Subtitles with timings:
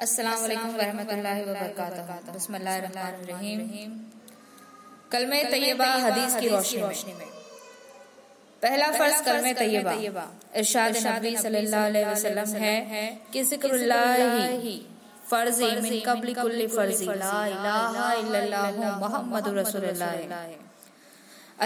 [0.00, 0.70] अस्सलाम वालेकुम
[5.12, 7.26] कलमे तैयबा हदीस की रोशनी में।
[8.62, 10.24] पहला फ़र्ज़ कलमे तैयबा
[10.60, 12.76] इरशाद नबी सल्लल्लाहु अलैहि वसल्लम है
[13.32, 14.06] कि जिक्रुल्लाह।
[15.30, 20.14] फ़र्ज़ मिन कबल कुल्ली फ़र्ज़। ला इलाहा इल्लल्लाह मुहम्मदुर रसूलुल्लाह।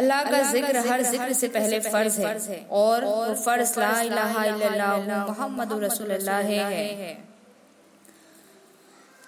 [0.01, 2.99] अल्लाह का ज़िक्र हर ज़िक्र से पहले फ़र्ज़ है। और
[3.45, 6.89] फ़र्ज़ ला इलाहा इल्लल्लाह मुहम्मदुर रसूलुल्लाह है।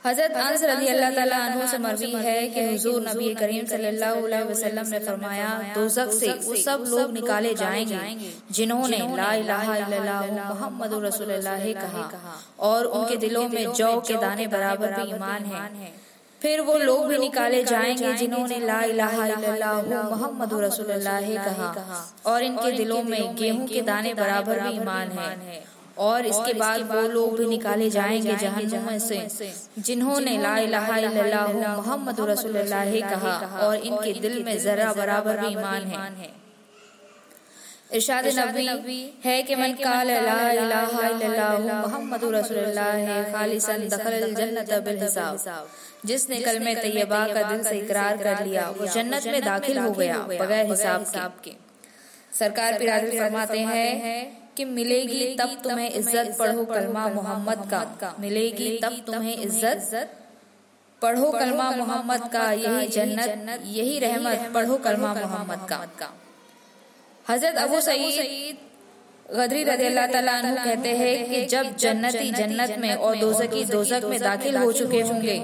[0.07, 4.87] हज़रत अनस रज़ी अल्लाह ताला से मरवी है कि हुजूर नबी करीम सल्लल्लाहु अलैहि वसल्लम
[4.95, 11.67] ने फरमाया दोजख से वो सब लोग निकाले जाएँगे जिन्होंने ला इलाहा इल्लल्लाह मुहम्मदुर रसूलुल्लाह
[11.83, 12.07] कहा
[12.71, 15.93] और उनके दिलों में जौ के दाने बराबर भी ईमान है।
[16.41, 22.03] फिर वो लोग भी निकाले जाएँगे जिन्होंने ला इलाहा इल्लल्लाह मुहम्मदुर रसूलुल्लाह कहा।
[22.33, 25.31] और इनके दिलों में गेहूँ के दाने बराबर भी ईमान है।
[25.99, 29.19] और इसके बाद वो लोग भी निकाले जाएँगे जहन्नुम से
[29.79, 31.47] जिन्होंने ला इलाहा इल्लल्लाह
[31.77, 33.35] मोहम्मद रसूलुल्लाह कहा
[33.67, 36.35] और इनके दिल में जरा बराबर भी ईमान है।
[37.95, 41.51] इरशाद नबी है कि मन काल ला इलाहा इल्लल्लाह
[42.37, 45.35] रसूलुल्लाह खालिसन दखल जन्नत बिल हिसाब।
[46.07, 50.19] जिसने कलमे तैयबा का दिल से इकरार कर लिया वो जन्नत में दाखिल हो गया
[50.31, 51.53] बगैर हिसाब के।
[52.39, 52.79] सरकार
[53.13, 60.09] फरमाते हैं कि मिलेगी तब तुम्हें इज़्ज़त पढ़ो कलमा मोहम्मद का। मिलेगी तब तुम्हें इज़्ज़त
[61.03, 66.13] पढ़ो कलमा मोहम्मद का यही जन्नत यही रहमत पढ़ो कलमा मोहम्मद का।
[67.25, 68.65] हज़रत अबू सईद
[69.29, 74.57] गदरी अल्लाह तला कहते हैं कि जब जन्नती जन्नत में और दोजकी दोजक में दाखिल
[74.57, 75.39] हो चुके होंगे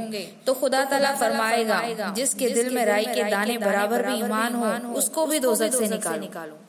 [0.47, 1.79] तो खुदा तला फरमाएगा
[2.17, 6.61] जिसके दिल में राई के दाने बराबर भी ईमान हो उसको भी दोजक से निकालो।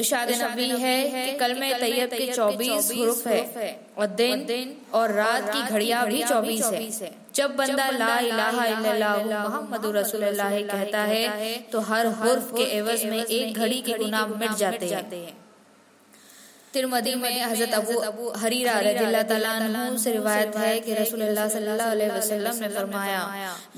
[0.00, 5.12] इरशाद नबी है कि कल में तैयब के चौबीस हरूफ है और दिन दिन और
[5.14, 6.70] रात की घड़िया भी चौबीस
[7.02, 13.04] है। जब बंदा ला इलाहा इल्लल्लाह मोहम्मद रसूलुल्लाह कहता है तो हर हुर्फ के एवज
[13.10, 15.04] में एक घड़ी के गुना मिट जाते हैं।
[16.72, 22.58] तिरमदी में हज़रत अबू अबू हरीरा रजील्लाह से रिवायत है कि रसूलुल्लाह सल्लल्लाहु अलैहि वसल्लम
[22.62, 23.22] ने फरमाया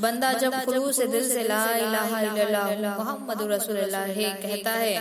[0.01, 4.07] बंदा जब खुलूस से दिल से ला इलाहा इल्लल्लाह मोहम्मद रसूलुल्लाह
[4.43, 4.97] कहता है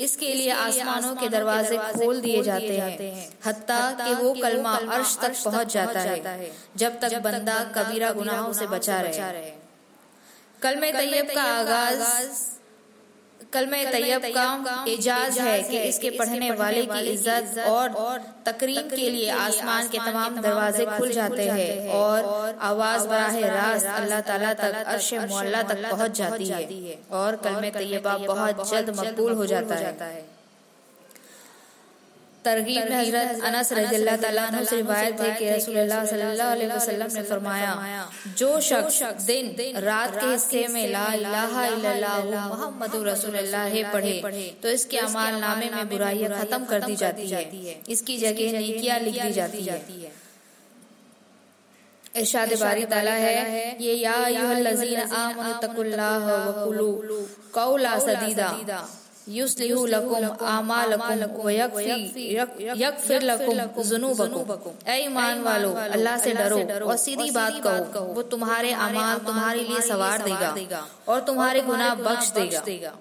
[0.00, 5.34] इसके लिए आसमानों के दरवाजे खोल दिए जाते हैं हत्ता कि वो कलमा अर्श तक
[5.44, 9.52] पहुँच जाता है जब तक बंदा कबीरा गुनाहों से बचा रहे।
[10.62, 12.02] कलमे तैयब का आगाज़
[13.54, 14.44] कल में तैयब का
[14.88, 20.40] एजाज है कि इसके पढ़ने वाले की इज़्ज़त और तकरीम के लिए आसमान के तमाम
[20.40, 26.16] दरवाजे खुल जाते हैं और आवाज़ बराह रास्त अल्लाह ताला तक अर्श मोल्ला तक पहुँच
[26.18, 26.50] जाती
[26.84, 30.20] है और कल में तैयबा बहुत जल्द मकबूल हो। जाता है।
[32.44, 37.72] तरगीब में हज़रत अनस रजील्ला से रिवायत है कि रसूलुल्लाह सल्लल्लाहु अलैहि वसल्लम ने फरमाया
[38.38, 39.50] जो शख्स दिन
[39.82, 45.88] रात के हिस्से में ला इलाहा इल्लल्लाह मुहम्मदुर रसूलुल्लाह पढ़े। तो इसके अमाल नामे में
[45.88, 50.12] बुराइयाँ खत्म कर दी जाती है। इसकी जगह नेकियाँ लिख दी जाती है।
[52.16, 53.36] इरशाद बारी ताला है
[53.80, 54.14] ये या
[55.18, 57.20] आमनु तकुल्लाह व कुलू
[57.54, 58.48] कौला सदीदा।
[59.86, 61.50] लकुम, आमालकुम व
[62.76, 68.72] यगफिर लकुम जुनूबकुम। ऐ ईमान वालो अल्लाह से डरो और सीधी बात कहो, वो तुम्हारे
[68.86, 70.50] अमाल तुम्हारे लिए सवार देगा
[71.08, 72.92] और तुम्हारे गुनाह बख्श देगा।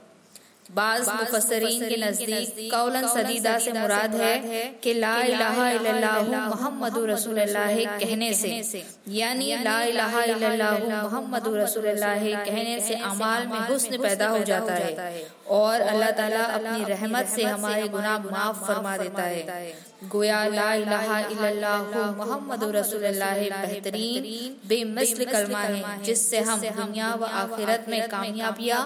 [0.78, 7.74] बाज मुफसरीन के नज़दीक कौलन सदीदा से मुराद है कि ला इलाहा इल्लल्लाह मुहम्मदुर रसूलुल्लाह
[8.00, 8.84] कहने से
[9.16, 15.28] यानी ला इलाहा इल्लल्लाह मुहम्मदुर रसूलुल्लाह कहने से अमाल में हुस्न पैदा हो जाता है।
[15.60, 21.20] और अल्लाह ताला अपनी रहमत से हमारे गुनाह माफ़ फरमा देता है। गोया ला इलाहा
[21.20, 24.24] इल्लल्लाह मुहम्मदुर रसूलुल्लाह, बेहतरीन,
[24.68, 28.82] बेमिसल कलमा है, जिससे हम दुनिया व आखिरत में कामयाबियाँ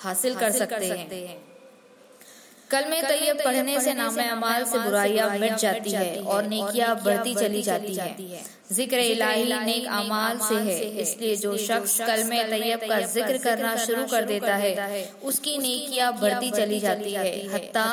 [0.00, 1.36] हासिल कर सकते हैं।
[2.70, 7.62] कलमे तैयब पढ़ने से नाम अमाल से बुराइयाँ मिट जाती है और नेकियाँ बढ़ती चली
[7.62, 8.14] जाती है।
[8.70, 13.74] ज़िक्र इलाही नेक अमाल से है। इसलिए जो शख्स कल में तैयब का ज़िक्र करना
[13.76, 17.86] शुरू कर देता है। उसकी नेकियाँ बढ़ती चली जाती है। हत्ता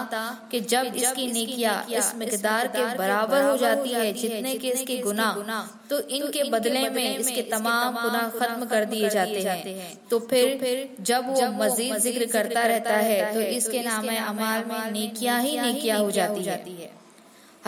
[0.51, 5.61] कि जब इसकी नेकियाँ इस मकदार के बराबर हो जाती है जितने के इसके गुना
[5.89, 11.27] तो इनके बदले में इसके तमाम गुना खत्म कर दिए जाते हैं। तो फिर जब
[11.29, 16.11] वो मजीद ज़िक्र करता रहता है तो इसके नाम अमाल में नेकियाँ ही नेकियाँ हो।
[16.11, 16.43] जाती
[16.73, 16.89] है।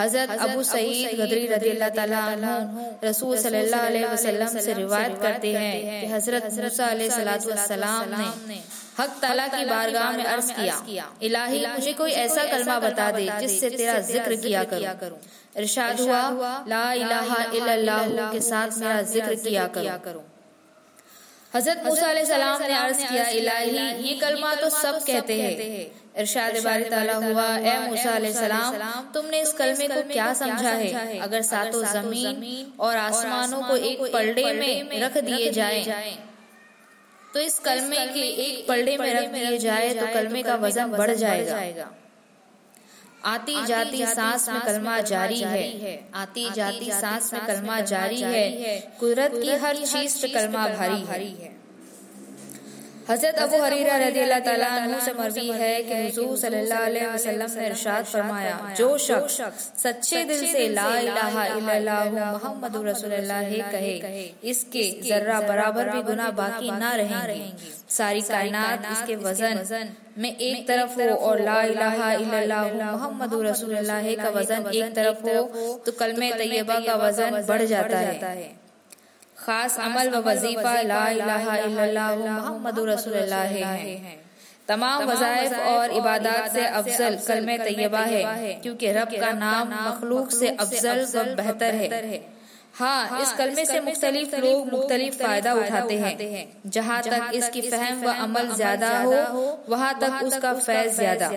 [0.00, 2.26] हज़रत अबू सईद गदरी रदी अल्लाह
[3.04, 6.86] रसूल सल्लल्लाहु अलैहि वसल्लम से रिवायत करते हैं कि हज़रत मूसा
[7.66, 8.60] सलाम ने
[8.98, 13.70] हक ताला की बारगाह में अर्ज़ किया। इलाही मुझे कोई ऐसा कलमा बता दे जिससे
[13.76, 14.62] तेरा ज़िक्र किया
[15.02, 15.18] करूँ।
[15.58, 16.22] इरशाद हुआ
[16.68, 20.24] ला इलाहा इल्लल्लाह के साथ मेरा ज़िक्र किया करूँ।
[21.54, 25.86] हज़रत मूसा सलाम ने अर्ज़ किया इलाही ये कलमा तो सब कहते हैं।
[26.20, 31.18] इरशाद बारी ताला हुआ ए मूसा सलाम तुमने इस कलमे को क्या समझा है?
[31.18, 36.16] अगर सातों ज़मीन और आसमानों को एक पलड़े में रख दिए जाए।
[37.34, 41.10] तो इस कलमे के एक पलड़े में रख दिए जाए तो कलमे का वज़न बढ़
[41.16, 41.88] जाएगा।
[43.24, 49.30] आती जाती सांस में कलमा जारी है। आती जाती सांस में कलमा जारी है। कुदरत
[49.34, 51.67] की हर चीज़ पे कलमा भारी है।
[53.08, 58.04] हज़रत अबू हरीरा रज़ी अल्लाह से मरवी है कि हुजूर सल्लल्लाहु अलैहि वसल्लम ने इरशाद
[58.04, 59.36] फरमाया, जो शख्स
[59.82, 66.70] सच्चे दिल से ला इलाहा इल्लल्लाह मुहम्मदुर रसूलुल्लाह कहे, इसके जर्रा बराबर भी गुनाह बाकी
[66.76, 69.88] ना रहेंगे। सारी कायनात इसके वज़न
[70.18, 75.66] में एक तरफ़ हो और ला इलाहा इल्लल्लाह मुहम्मदुर रसूलुल्लाह का वज़न एक तरफ़ हो
[75.86, 78.56] तो कलमे तैयबा का वज़न बढ़ जाता है।
[79.48, 81.02] खास अमल व वजीफा ला
[82.16, 82.78] मोहम्मद
[83.34, 84.16] है।
[84.68, 90.48] तमाम वजायफ और इबादत से अफजल कलमे तैयबा है। क्योंकि रब का नाम मखलूक से
[90.58, 92.20] अफजल व बेहतर है।
[92.74, 98.14] हाँ। इस कलमे से मुख्तलिफ़ लोग मुख्तलिफ़ फ़ायदा उठाते हैं। जहाँ तक इसकी फहम व
[98.20, 101.32] अमल ज़्यादा हो वहाँ तक उसका फैज ज़्यादा।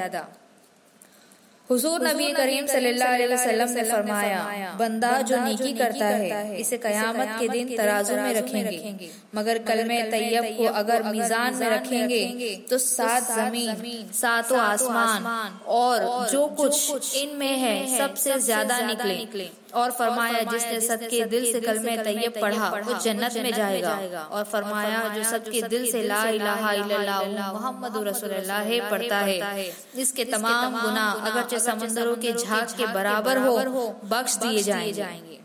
[1.69, 4.39] हुजूर नबी करीम सल्लल्लाहु अलैहि वसल्लम ने फरमाया
[4.79, 10.49] बंदा जो नेकी करता है इसे कयामत के दिन तराजू में रखेंगे। मगर कलमे तैयब
[10.57, 12.21] को अगर मीजान में रखेंगे
[12.69, 20.41] तो सात ज़मीन सातों आसमान और जो कुछ इनमें है सबसे ज़्यादा निकले। और फरमाया
[20.51, 25.61] जिसने सबके दिल से कलमे तैयब पढ़ा वो जन्नत में जाएगा। और फरमाया जो सबके
[25.67, 32.33] दिल से ला इलाहा इल्लल्लाह मोहम्मद रसूलुल्लाह पढ़ता है। इसके तमाम गुनाह अगरचे समंदरों के
[32.33, 35.39] झाग के बराबर हो बख्श दिए जाएँगे।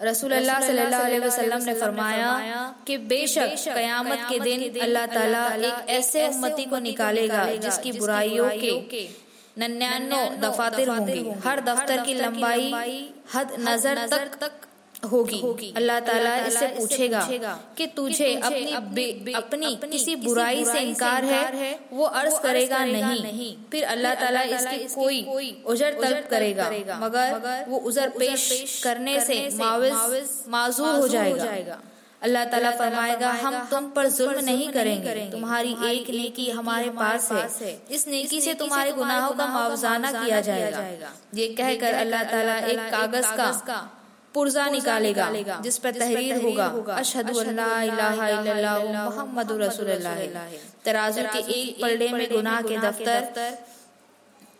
[0.00, 2.32] रसूल अल्लाह सल्लल्लाहु अलैहि वसल्लम ने फरमाया
[2.86, 8.74] कि बेशक कयामत के दिन अल्लाह ताला एक ऐसे उम्मती को निकालेगा जिसकी बुराइयों के
[9.56, 12.72] नन्यानो दफातर होंगे। हर दफ्तर की लंबाई
[13.34, 14.52] हद नज़र तक तक
[15.04, 17.20] होगी। अल्लाह ताला इससे पूछेगा
[17.78, 24.14] कि तुझे अपनी अपनी किसी बुराई से इनकार है वो अर्ज़ करेगा नहीं। फिर अल्लाह
[24.20, 26.70] ताला इसकी कोई उजर तलब करेगा।
[27.00, 27.28] मगर
[27.68, 29.36] वो उजर पेश करने से
[30.48, 31.78] माजूर हो जाएगा।
[32.22, 37.72] अल्लाह ताला फरमाएगा हम तुम पर जुल्म नहीं करेंगे। तुम्हारी एक नेकी हमारे पास है।
[37.90, 40.80] इस नेकी से तुम्हारे गुनाहों का मुआवजाना किया जाएगा।
[41.34, 43.78] ये कहकर अल्लाह ताला एक कागज़ का
[44.34, 45.26] पुर्जा निकालेगा
[45.64, 47.32] जिस पर तहरीर होगा अशहदु
[48.96, 49.52] मोहम्मद
[50.84, 53.20] तराजू के एक पलड़े में गुनाह के दफ्तर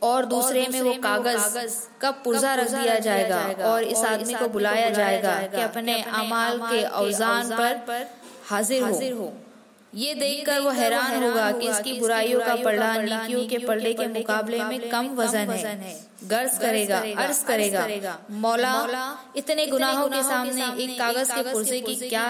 [0.03, 4.91] और दूसरे में वो कागज़ का पुर्जा रख दिया जाएगा और इस आदमी को बुलाया
[4.91, 8.07] जाएगा कि अपने अमाल के औजान पर
[8.51, 9.33] हाजिर हो।
[9.95, 14.63] ये देखकर वो हैरान होगा कि इसकी बुराइयों का पलड़ा नीकियों के पलड़े के मुकाबले
[14.65, 15.95] में कम वज़न है।
[16.25, 18.73] गर्ज करेगा अर्ज़ करेगा। मौला
[19.37, 22.27] इतने गुनाहों के सामने एक कागज़ के पुर्जे की क्या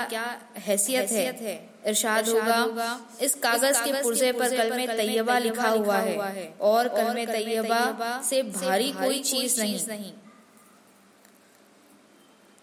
[0.66, 1.56] हैसियत है?
[1.86, 2.90] इरशाद होगा।
[3.22, 6.14] इस कागज़ के पुर्जे पर कलमे तैयबा लिखा हुआ है।
[6.62, 7.82] और कलमे तैयबा
[8.28, 10.12] से भारी कोई चीज़ नहीं।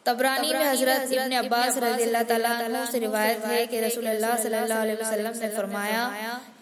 [0.05, 5.49] तबरानी में हज़रत इब्न अब्बास रजील्ला से रिवायत है कि रसूलुल्लाह सल्लल्लाहु अलैहि वसल्लम ने
[5.49, 6.03] फरमाया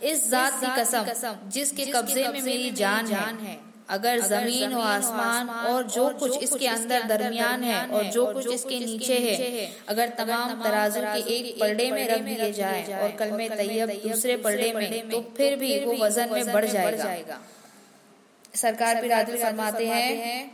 [0.04, 1.04] इस जात की कसम
[1.50, 3.56] जिसके कब्जे में मेरी जान है।
[3.92, 8.80] अगर ज़मीन और आसमान और जो कुछ इसके अंदर दरमियान है और जो कुछ इसके
[8.82, 13.50] नीचे है अगर तमाम तराजू के एक पलड़े में रख दिए जाए और कल में
[13.58, 17.40] तैयब दूसरे पलड़े में तो फिर भी वो वज़न में बढ़ जाएगा।
[18.56, 20.52] सरकार भी फरमाते हैं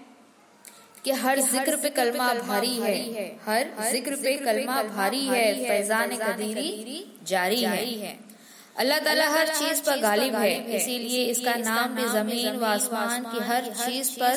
[1.03, 2.95] कि हर ज़िक्र पे कलमा भारी है।
[3.43, 8.17] हर ज़िक्र पे कलमा भारी है। फैजान कदीरी जारी है।
[8.77, 13.39] अल्लाह ताला हर चीज़ पर गालिब है इसीलिए इसका नाम भी ज़मीन व आसमान की
[13.45, 14.35] हर चीज़ पर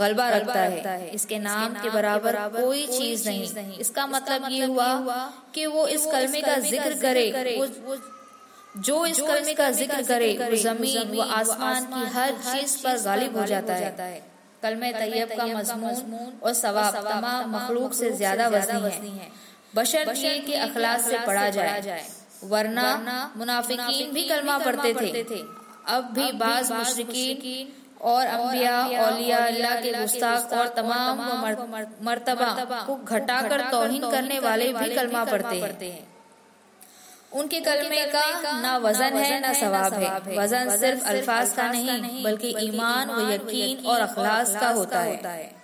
[0.00, 4.88] गलबा रखता है। इसके नाम के बराबर कोई चीज़ नहीं। इसका मतलब ये हुआ
[5.54, 7.26] कि वो इस कलमे का ज़िक्र करे।
[8.86, 13.38] जो इस कलमे का ज़िक्र करे वो ज़मीन व आसमान की हर चीज़ पर गालिब
[13.38, 14.20] हो जाता है।
[14.62, 19.30] कलमे तैयब का मजमून और सवाब तमाम मखलूक से ज़्यादा वजनी है।
[19.74, 22.04] बशर ये के अखलाक से पढ़ा जाए
[22.44, 25.42] वरना मुनाफिकीन भी कलमा पढ़ते थे।
[25.88, 31.20] अब भी बाज मुशरकिन और अम्बिया औलिया अल्लाह के गुस्ताख और तमाम
[32.04, 32.50] मर्तबा
[32.86, 36.06] को घटाकर तोहिन करने वाले भी कलमा पढ़ते हैं।
[37.32, 38.24] उनके कलमे का
[38.60, 43.86] ना वज़न है ना सवाब है। वज़न सिर्फ़ अल्फाज का नहीं बल्कि ईमान व यकीन
[43.86, 45.54] और अखलास का होता है।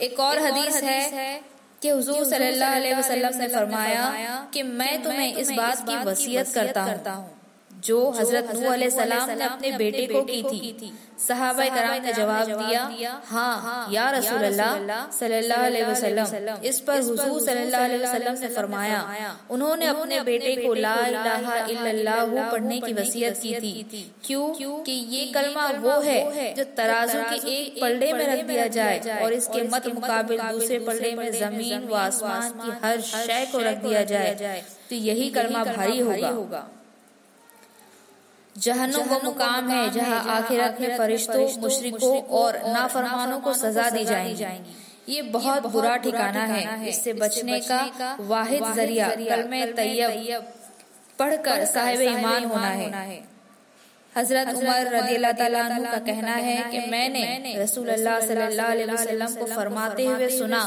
[0.00, 1.00] एक और हदीस है
[1.82, 4.06] कि हुजूर सल्लल्लाहु अलैहि वसल्लम ने फरमाया
[4.54, 7.39] कि मैं तुम्हें इस बात की वसीयत करता हूँ।
[7.84, 8.46] जो हज़रत
[8.92, 10.42] सलाम ने अपने बेटे को की
[10.80, 16.80] थी। सहाबा कराम ने जवाब दिया हाँ, हाँ या रसूल अल्लाह सल्लल्लाहु अलैहि वसल्लम इस
[16.86, 19.00] पर हुजूर सल्लल्लाहु अलैहि वसल्लम ने फरमाया
[19.50, 24.48] उन्होंने अपने बेटे को ला इलाहा इल्लल्लाहु पढ़ने की वसीयत की थी। क्यों?
[24.80, 29.32] कि ये कलमा वो है जो तराजू के एक पलड़े में रख दिया जाए और
[29.32, 34.04] इसके मत मुकाबिल दूसरे पलड़े में ज़मीन व आसमान की हर शय को रख दिया
[34.12, 36.68] जाए। तो यही कलमा भारी होगा
[38.58, 44.46] जहनुम वो मुकाम है जहाँ आखिरत में फरिश्तों मुशरिकों और नाफरमानों को सजा दी जाएगी।
[45.08, 50.52] ये बहुत बुरा ठिकाना है। इससे बचने का वाहिद ज़रिया कलमे तैयब
[51.18, 53.29] पढ़कर साहिब ईमान होना है।
[54.16, 59.46] हज़रत उमर रदी अल्लाह का कहना है कि मैंने रसूल अल्लाह सल्लल्लाहु अलैहि वसल्लम को
[59.50, 60.62] फरमाते हुए सुना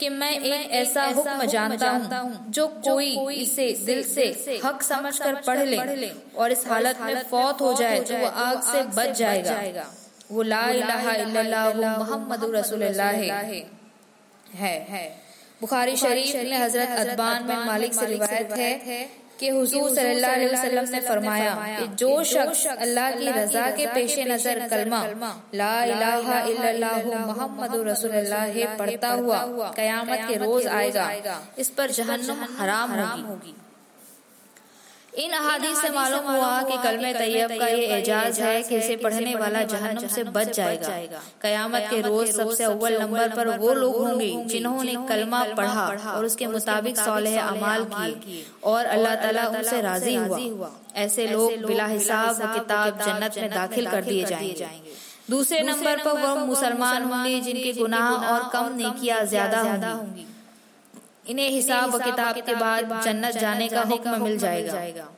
[0.00, 4.26] कि मैं एक ऐसा हुक्म जानता हूँ जो कोई इसे दिल से
[4.64, 8.82] हक समझकर पढ़ ले और इस हालत में फौत हो जाए तो वो आग से
[8.98, 9.86] बच जाएगा।
[10.30, 10.62] वो ला
[11.98, 12.44] मोहम्मद
[14.54, 15.04] है। है।
[15.60, 18.72] बुखारी शरीफ में हज़रत अदबान में मालिक से रिवायत है
[19.44, 24.18] कि हुजूर सल्लल्लाहु अलैहि वसल्लम ने फरमाया कि जो शख्स अल्लाह की रजा के पेश
[24.28, 25.00] नज़र कलमा
[25.62, 29.42] ला इलाहा इल्लल्लाहु मुहम्मदुर रसूलुल्लाह पढ़ता हुआ
[29.76, 31.10] कयामत के रोज आएगा
[31.58, 32.96] इस पर जहन्नम हराम
[33.28, 33.54] होगी।
[35.14, 39.34] इन अहादीस से मालूम हुआ कि कलमे तैयब का ये एजाज है कि इसे पढ़ने
[39.34, 44.32] वाला जहन्नुम से बच जाएगा। कयामत के रोज सबसे अव्वल नंबर पर वो लोग होंगे
[44.46, 50.70] जिन्होंने कलमा पढ़ा और उसके मुताबिक सौलह अमाल किए और अल्लाह ताला उनसे राज़ी हुआ।
[50.96, 54.68] ऐसे लोग बिला हिसाब किताब जन्नत में दाखिल कर दिए जाएँगे।
[55.30, 60.26] दूसरे नंबर पर वो मुसलमान होंगे जिनके गुनाह और कम नेकियाँ ज़्यादा होंगी।
[61.26, 65.08] इन्हें हिसाब व किताब के बाद जन्नत जाने का हुक्म मिल जाएगा।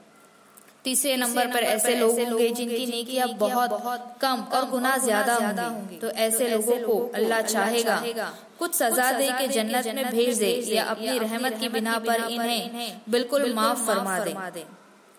[0.84, 3.70] तीसरे नंबर पर ऐसे लोग होंगे जिनकी नेकियाँ बहुत
[4.20, 7.96] कम और गुना ज़्यादा होंगे। तो ऐसे लोगों को अल्लाह चाहेगा।
[8.58, 13.00] कुछ सजा दे के जन्नत में भेज दे या अपनी रहमत की बिना पर इन्हें
[13.10, 14.64] बिल्कुल माफ़ फरमा दे।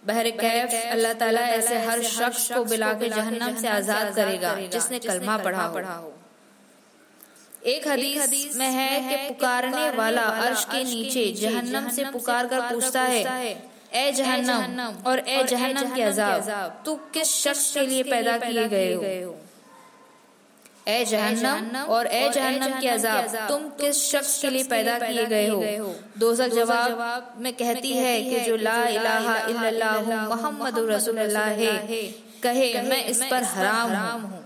[0.04, 5.00] बहर कैफ अल्लाह ताला ऐसे हर शख्स को बिला के जहन्नम से आज़ाद करेगा जिसने
[5.02, 6.14] कलमा पढ़ा पढ़ा हो।
[7.74, 13.02] एक हदीस में है कि पुकारने वाला अर्श के नीचे जहन्नम से पुकार कर पूछता
[13.14, 13.24] है
[13.96, 18.92] ए जहन्नम और ए जहन्नम के अजाब तू किस शख्स के लिए पैदा किए गए
[18.94, 19.36] हो?
[20.88, 25.48] ए जहन्नम और ए जहन्नम के अजाब तुम किस शख्स के लिए पैदा किए गए
[25.48, 25.94] हो?
[26.26, 32.04] दोजक जवाब में कहती है कि जो ला इलाहा इल्लल्लाह मोहम्मद रसूलुल्लाह है
[32.44, 34.44] कहे मैं इस पर हराम हूँ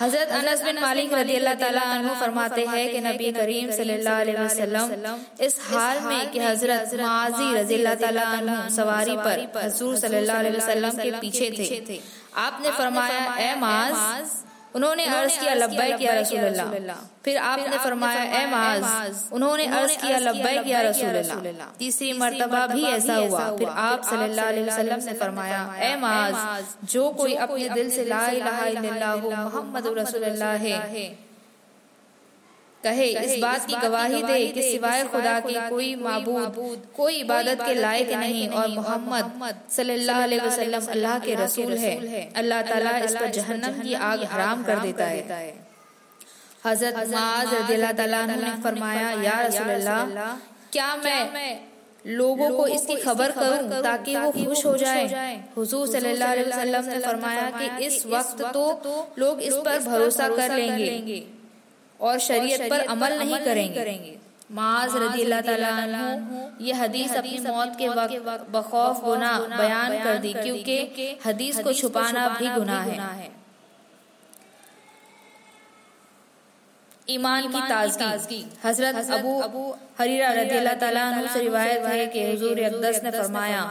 [0.00, 5.16] हज़रत अनस बिन मालिक रज़ी अल्लाह तला फरमाते हैं कि नबी करीम सल्लल्लाहु अलैहि वसल्लम
[5.46, 11.02] इस हाल में कि हज़रत माजी रज़ी अल्लाह तला सवारी पर हजूर सल्लल्लाहु अलैहि वसल्लम
[11.02, 11.98] के पीछे थे।
[12.44, 13.94] आपने फरमाया ए माज
[14.74, 16.92] उन्होंने अर्ज़ किया लब्बैक किया रसूल
[17.24, 18.82] फिर आपने फरमाया ए माज।
[19.32, 21.16] उन्होंने अर्ज़ किया लब्बैक किया रसूल
[21.78, 26.34] तीसरी मरतबा भी ऐसा हुआ। फिर आप सल्लल्लाहु अलैहि वसल्लम ने फरमाया ए माज।
[26.92, 30.78] जो कोई अपने दिल से ला इलाहा इल्लल्लाह मुहम्मद रसूलुल्लाह है।
[32.84, 37.74] कहे इस बात की गवाही दे कि सिवाय खुदा के कोई माबूद कोई इबादत के
[37.76, 43.30] लायक नहीं और मोहम्मद सल्लल्लाहु अलैहि वसल्लम अल्लाह के रसूल है। अल्लाह ताला इस पर
[43.30, 45.20] जहन्नम की आग हराम कर देता है।
[46.64, 47.50] हज़रत माज
[48.30, 50.00] ने फरमाया या रसूल अल्लाह
[50.72, 51.22] क्या मैं
[52.06, 55.34] लोगों को इसकी खबर करूँ ताकि वो खुश हो जाए?
[55.56, 58.64] हुजूर सल्लल्लाहु अलैहि वसल्लम ने फरमाया कि इस वक्त तो
[59.18, 61.20] लोग इस पर भरोसा कर लेंगे।
[62.00, 64.18] और शरीयत पर अमल नहीं करेंगे।
[64.52, 65.48] माज रदी अल्लाह
[66.60, 70.78] ये हदीस अपनी मौत के वक्त बखौफ गुना बयान कर दी क्योंकि
[71.26, 73.28] हदीस को छुपाना भी गुना है।
[77.08, 79.62] ईमान की ताजगी। हज़रत अबू अबू
[80.00, 83.62] हरीरा रदी अल्लाह से रिवायत है कि हुजूर अकदस ने फरमाया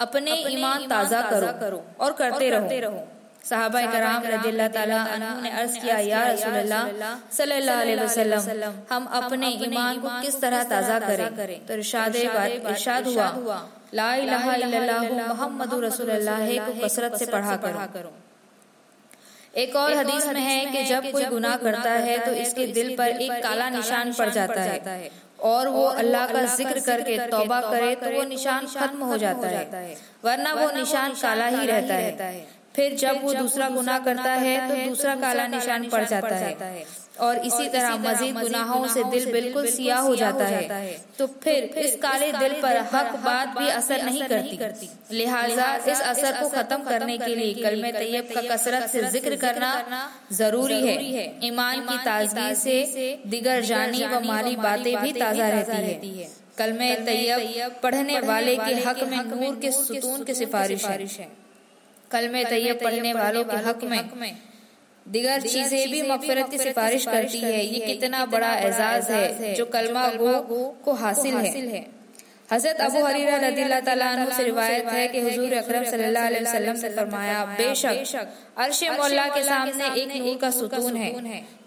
[0.00, 2.50] अपने ईमान ताज़ा करो और करते
[2.80, 3.02] रहो।
[3.44, 4.66] साहबा कराम रजील्ला
[5.42, 6.84] ने अर्ज़ किया या रसूलुल्लाह
[7.36, 8.42] सल्लल्लाहु अलैहि वसल्लम
[8.90, 11.58] हम अपने ईमान को किस तरह ताज़ा करें?
[11.66, 13.28] तो इरशाद इरशाद हुआ।
[13.94, 17.56] ला इलाहा इल्लल्लाह मुहम्मदुर रसूलुल्लाह को कसरत से पढ़ा
[17.96, 18.12] करो।
[19.56, 23.20] एक और हदीस में है कि जब कोई गुनाह करता है तो इसके दिल पर
[23.20, 25.10] एक काला निशान पड़ जाता है।
[25.50, 29.94] और वो अल्लाह का ज़िक्र करके तौबा करे तो वो निशान खत्म हो जाता है
[30.24, 34.74] वरना वो निशान काला ही। रहता है। फिर जब वो दूसरा गुनाह करता है तो
[34.84, 36.84] दूसरा काला निशान पड़ जाता है।
[37.20, 40.62] और इसी तरह मजीद गुनाहों से दिल बिल्कुल सियाह हो जाता है।
[41.18, 46.40] तो फिर इस काले दिल पर हक बात भी असर नहीं करती। लिहाजा इस असर
[46.40, 49.72] को खत्म करने के लिए कलम तैयब का कसरत से ज़िक्र करना
[50.32, 50.96] ज़रूरी है।
[51.44, 57.78] ईमान की ताजगी से दिगर जानी व माली बातें भी ताज़ा रहती है। कलम तैयब
[57.82, 61.30] पढ़ने वाले के हक में नूर के सुतून की सिफारिश है
[62.12, 64.02] कलम तैयब पढ़ने वालों के हक में
[65.06, 70.06] दिगर चीज़ें भी मफफरत की सिफारिश करती है। ये कितना बड़ा एजाज है जो कलमा
[70.16, 71.80] गो को हासिल है।
[72.52, 73.78] हज़रत अबू हरीरा रदील्ला
[74.30, 78.26] से रिवायत है कि हुजूर अकरम सल्लल्लाहु अलैहि वसल्लम ने फरमाया बेशक
[78.58, 81.10] अर्श मौला के सामने एक नूर का सुतून है।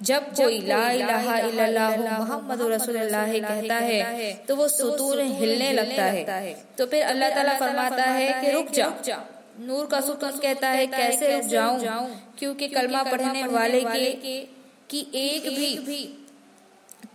[0.04, 6.54] जब कोई ला इलाहा इल्लल्लाह मोहम्मद रसूलुल्लाह कहता है तो वो सुतून हिलने लगता है।
[6.78, 8.92] तो फिर अल्लाह ताला फरमाता है कि रुक जा
[9.60, 11.80] नूर का सुतून कहता है कैसे रुक जाऊँ?
[12.40, 13.82] क्योंकि कलमा पढ़ने वाले
[14.14, 14.40] के
[14.90, 15.50] की एक
[15.86, 16.04] भी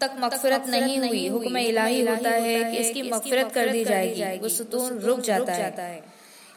[0.00, 4.48] तक मगफरत नहीं हुई हुक्म इलाही होता है कि इसकी मगफरत कर दी जाएगी वो
[4.48, 6.02] सुतून रुक जाता है।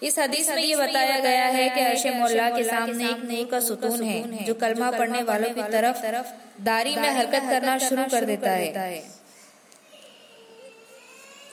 [0.04, 3.60] इस हदीस में ये बताया गया है कि अर्श मोल्ला के सामने एक नूर का
[3.60, 6.06] सुतून है जो कलमा पढ़ने वालों की तरफ़
[6.64, 9.04] दारी में हरकत करना शुरू कर देता है।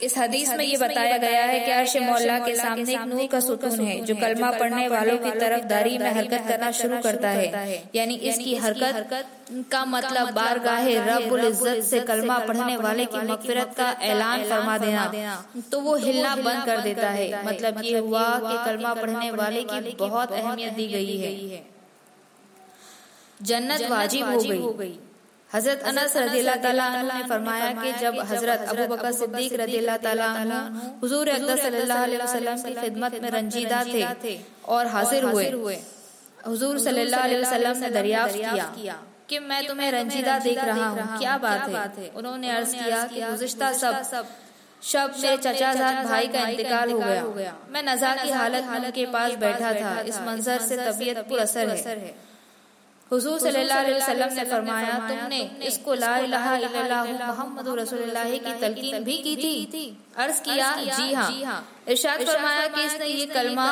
[0.03, 3.41] इस हदीस में ये बताया गया है कि अर्श मौला के सामने एक नूर का
[3.41, 7.83] सुकून है जो कलमा पढ़ने वालों की तरफ़ दारी में हरकत करना शुरू करता है।
[7.95, 9.27] यानी इसकी हरकत
[9.73, 15.05] का मतलब बारगाह रब्बुल इज़्ज़त से कलमा पढ़ने वाले की मगफिरत का ऐलान फरमा देना।
[15.73, 19.95] तो वो हिलना बंद कर देता है। मतलब ये हुआ कि कलमा पढ़ने वाले की
[19.99, 21.63] बहुत अहमियत दी गई है।
[23.41, 24.99] जन्नत वाजिब हो गई।
[25.51, 29.53] हज़रत अनस रदी ने फरमाया कि जब हज़रत अबू बकर सिद्दीक
[31.03, 34.03] हुजूर अकबर सल्लल्लाहु अलैहि वसल्लम की खिदमत में रंजीदा थे
[34.69, 35.79] और हाजिर हुए।
[36.47, 38.37] हुजूर सल्लल्लाहु अलैहि वसल्लम ने दरियाफ्त
[38.77, 42.09] किया कि मैं तुम्हें रंजीदा देख रहा हूँ। क्या बात है?
[42.17, 44.25] उन्होंने अर्ज़ किया कि गुजश्ता सब
[44.83, 49.73] शब मेरे चचाजाद भाई का इंतकाल हो गया। मैं नजा की हालत के पास बैठा
[49.75, 52.15] था। इस मंजर से तबीयत पुरअसर है।
[53.11, 59.05] हुजूर सल्लल्लाहु अलैहि वसल्लम ने फरमाया तुमने इसको ला इलाहा इल्लल्लाह मुहम्मद रसूलुल्लाह की तलकीन
[59.05, 59.35] भी की
[59.73, 60.69] थी। अर्ज़ किया
[60.99, 63.67] जी हाँ। इरशाद फरमाया कि इसने ये कलमा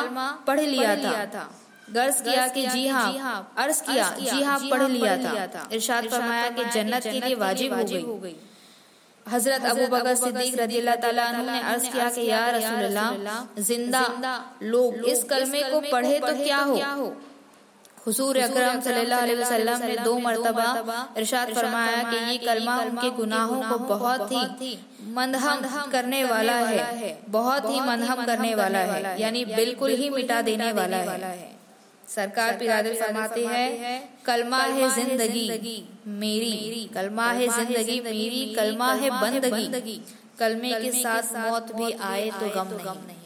[0.47, 0.95] पढ़ लिया
[1.35, 1.45] था।
[1.93, 5.15] गर्ज किया कि जी हाँ अर्ज़ किया जी हाँ पढ़ लिया
[5.55, 8.35] था। इरशाद फरमाया कि जन्नत के लिए वाजिब हो गई।
[9.25, 13.09] हज़रत अबू बकर सिद्दीक रज़ी अल्लाह ने अर्ज़ किया कि या रसूलुल्लाह
[13.63, 14.03] ज़िंदा
[14.75, 16.77] लोग इस कलमे को पढ़े तो क्या हो?
[18.09, 23.61] हुजूर अकरम सल्लल्लाहु अलैहि वसल्लम ने दो मरतबा इरशाद फरमाया कि ये कलमा उनके गुनाहों
[23.63, 24.77] को बहुत ही
[25.13, 25.59] मंदहम
[25.91, 30.97] करने वाला है, बहुत ही मंदहम करने वाला है, यानी बिल्कुल ही मिटा देने वाला
[30.97, 31.47] है।
[32.07, 35.77] सरकार पिरादल फरमाते हैं, कलमा है ज़िंदगी,
[36.19, 40.01] मेरी, कलमा है ज़िंदगी, मेरी, कलमा है बंदगी।
[40.39, 43.18] कलमे के साथ मौत भी आए तो गम नहीं।